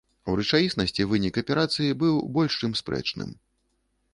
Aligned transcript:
У 0.31 0.35
рэчаіснасці 0.37 1.05
вынік 1.11 1.37
аперацыі 1.41 1.99
быў 2.01 2.15
больш 2.39 2.57
чым 2.65 2.71
спрэчным. 2.81 3.37